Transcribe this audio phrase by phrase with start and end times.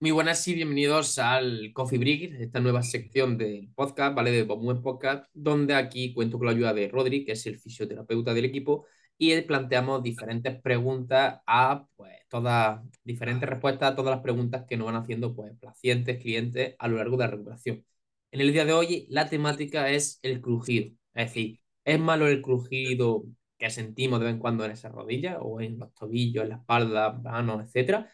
[0.00, 4.30] Muy buenas y bienvenidos al Coffee Break, esta nueva sección del podcast, ¿vale?
[4.30, 8.32] De Buen Podcast, donde aquí cuento con la ayuda de Rodri, que es el fisioterapeuta
[8.32, 14.64] del equipo, y planteamos diferentes preguntas a, pues, todas, diferentes respuestas a todas las preguntas
[14.68, 17.84] que nos van haciendo, pues, pacientes, clientes a lo largo de la recuperación.
[18.30, 22.40] En el día de hoy, la temática es el crujido, es decir, ¿es malo el
[22.40, 23.24] crujido
[23.58, 26.56] que sentimos de vez en cuando en esa rodilla o en los tobillos, en la
[26.56, 28.08] espalda, manos, etcétera?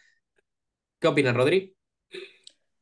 [0.99, 1.74] ¿Qué opinas, Rodri?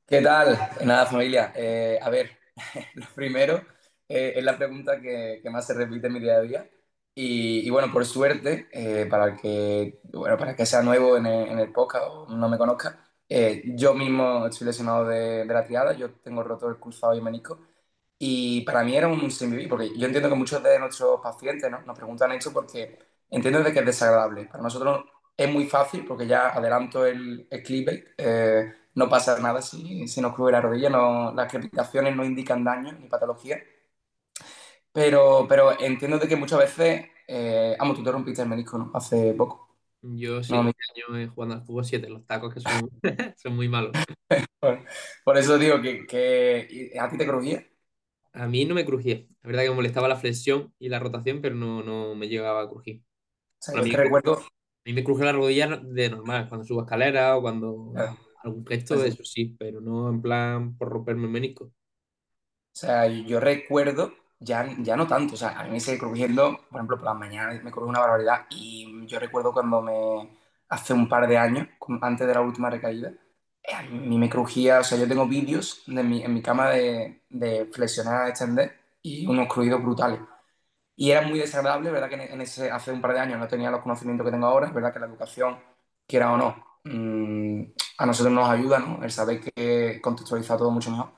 [0.05, 0.57] ¿Qué tal?
[0.85, 1.51] Nada, familia.
[1.55, 2.37] Eh, a ver,
[2.95, 3.61] lo primero
[4.07, 6.69] eh, es la pregunta que, que, más se repite en mi día a día.
[7.15, 11.25] Y, y bueno, por suerte, eh, para, el que, bueno, para que sea nuevo en
[11.25, 12.99] el, en el podcast o no me conozca,
[13.75, 17.23] yo mismo estoy lesionado de, de, la triada, yo tengo roto el cruzado y el
[17.23, 17.59] menisco.
[18.19, 21.81] Y para mí era un sin porque yo entiendo que muchos de nuestros pacientes ¿no?
[21.81, 24.45] nos preguntan esto porque entiendo de que es desagradable.
[24.45, 29.61] Para nosotros es muy fácil porque ya adelanto el, el clip, eh, no pasa nada
[29.61, 33.61] si, si nos cruje la rodilla, no, las crepitaciones no indican daño ni patología.
[34.91, 38.91] Pero, pero entiendo de que muchas veces, eh, amo, tú te rompiste el menisco ¿no?
[38.93, 39.63] hace poco.
[40.01, 42.89] Yo sí, no, este año jugando al fútbol 7, los tacos que son,
[43.37, 43.93] son muy malos.
[44.59, 44.79] por,
[45.23, 47.65] por, eso digo que, que, a ti te crujía.
[48.33, 49.25] A mí no me crujía.
[49.41, 52.61] La verdad que me molestaba la flexión y la rotación, pero no, no me llegaba
[52.61, 53.01] a crujir.
[53.59, 56.81] O sea, yo que recuerdo, a mí me cruje la rodilla de normal, cuando subo
[56.81, 57.93] escalera o cuando.
[58.43, 61.71] Algún gesto de eso sí, pero no en plan por romperme el menisco.
[62.73, 66.57] O sea, yo recuerdo, ya, ya no tanto, o sea, a mí me sigue crujiendo,
[66.69, 70.29] por ejemplo, por las mañanas me cruje una barbaridad y yo recuerdo cuando me,
[70.69, 71.67] hace un par de años,
[72.01, 73.09] antes de la última recaída,
[73.63, 76.69] eh, a mí me crujía, o sea, yo tengo vídeos de mi, en mi cama
[76.71, 80.19] de, de flexionar, extender y unos crujidos brutales.
[80.95, 82.09] Y era muy desagradable, ¿verdad?
[82.09, 84.71] Que en ese, hace un par de años no tenía los conocimientos que tengo ahora,
[84.71, 85.59] verdad que la educación,
[86.07, 87.63] quiera o no, mmm,
[87.97, 89.03] a nosotros nos ayuda, ¿no?
[89.03, 91.11] El saber que contextualiza todo mucho mejor.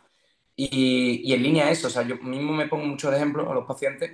[0.55, 3.65] Y, y, en línea eso, o sea, yo mismo me pongo muchos ejemplos a los
[3.65, 4.11] pacientes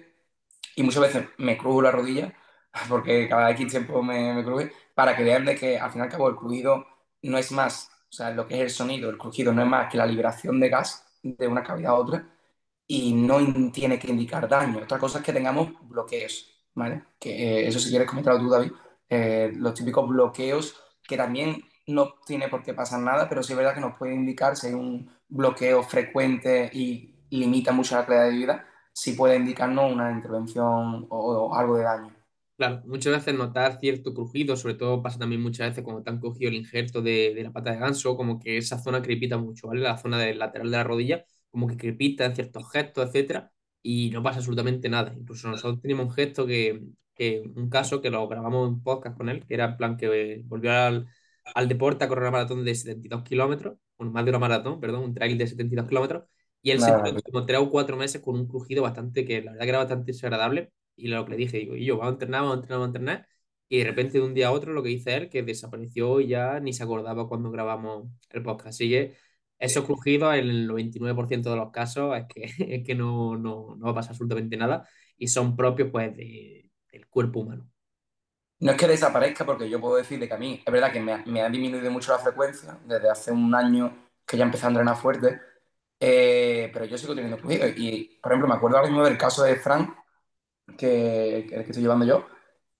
[0.76, 2.34] y muchas veces me crujo la rodilla,
[2.90, 6.04] porque cada X tiempo me, me cruje, para que vean de que al fin y
[6.06, 6.86] al cabo el crujido
[7.24, 9.92] no es más, o sea, lo que es el sonido, el crujido no es más
[9.92, 12.28] que la liberación de gas de una cavidad a otra,
[12.88, 13.40] y no
[13.72, 14.80] tiene que indicar daño.
[14.84, 16.46] Otra cosa es que tengamos bloqueos,
[16.76, 17.04] ¿vale?
[17.20, 18.72] Que eh, eso si quieres comentarlo tú, David,
[19.10, 20.76] eh, los típicos bloqueos
[21.12, 24.16] que también no tiene por qué pasar nada, pero sí es verdad que nos puede
[24.16, 29.36] indicar si hay un bloqueo frecuente y limita mucho la calidad de vida, sí puede
[29.36, 32.16] indicarnos una intervención o, algo de daño.
[32.56, 36.20] Claro, muchas veces notar cierto crujido, sobre todo pasa también muchas veces cuando te han
[36.22, 39.82] cogido el injerto de, la pata de ganso, como que esa zona crepita mucho, ¿vale?
[39.82, 43.52] La zona del lateral de la rodilla, como que crepita en ciertos gestos, etcétera,
[43.82, 45.14] y no pasa absolutamente nada.
[45.14, 46.82] Incluso nosotros teníamos un gesto que,
[47.22, 50.42] que un caso que lo grabamos en podcast con él, que era en plan que
[50.46, 51.08] volvió al,
[51.54, 55.04] al deporte a correr una maratón de 72 kilómetros, bueno, más de una maratón, perdón,
[55.04, 56.24] un trail de 72 kilómetros,
[56.64, 59.52] y él se quedó como tres o cuatro meses con un crujido bastante, que la
[59.52, 62.14] verdad que era bastante desagradable, y lo que le dije, digo, y yo, vamos a
[62.14, 63.28] entrenar, vamos a entrenar, vamos a entrenar,
[63.70, 66.28] y de repente de un día a otro lo que dice él, que desapareció y
[66.28, 68.70] ya ni se acordaba cuando grabamos el podcast.
[68.70, 69.16] Así que
[69.60, 72.44] esos crujidos, en el 99% de los casos, es que,
[72.78, 76.71] es que no, no, no va a pasar absolutamente nada y son propios pues de,
[76.92, 77.70] del cuerpo humano.
[78.60, 81.42] No es que desaparezca, porque yo puedo decirle que a mí es verdad que me
[81.42, 85.42] ha, disminuido mucho la frecuencia desde hace un año que ya empecé a entrenar fuerte,
[86.00, 87.72] eh, pero yo sigo teniendo crujidos.
[87.78, 89.96] Y, por ejemplo, me acuerdo ahora mismo del caso de Frank,
[90.78, 92.28] que, que, el estoy llevando yo,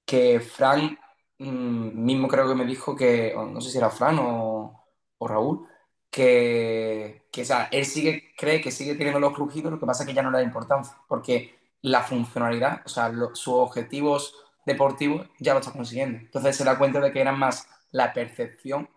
[0.06, 1.00] que Frank
[1.40, 4.86] mmm, mismo creo que me dijo que, no sé si era Fran o,
[5.18, 5.68] o Raúl,
[6.10, 10.04] que, que o sea, él sigue, cree que sigue teniendo los crujidos, lo que pasa
[10.04, 14.36] es que ya no le da importancia, porque la funcionalidad, o sea, lo, sus objetivos
[14.66, 16.20] deportivos ya lo está consiguiendo.
[16.20, 18.90] Entonces se da cuenta de que era más la percepción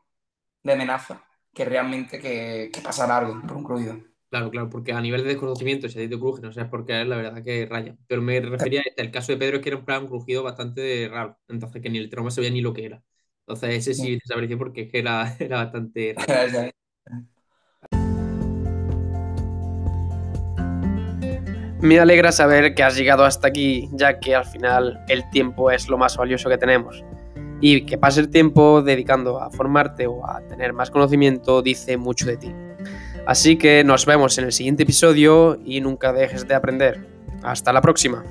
[0.63, 1.25] de amenaza
[1.55, 3.99] que realmente que, que pasar algo por un crujido.
[4.31, 6.85] Claro, claro, porque a nivel de desconocimiento, si a ti te cruje, no sabes por
[6.85, 7.97] qué es, la verdad que raya.
[8.09, 11.39] Pero me refería, el caso de Pedro es que era un plan crujido bastante raro,
[11.47, 13.03] entonces que ni el trauma sabía ni lo que era.
[13.47, 16.71] Entonces ese sí desapareció porque es que era, era bastante raro.
[21.85, 25.87] Me alegra saber que has llegado hasta aquí, ya que al final el tiempo es
[25.91, 27.05] lo más valioso que tenemos.
[27.61, 32.25] Y que pase el tiempo dedicando a formarte o a tener más conocimiento dice mucho
[32.25, 32.51] de ti.
[33.27, 37.07] Así que nos vemos en el siguiente episodio y nunca dejes de aprender.
[37.43, 38.25] Hasta la próxima.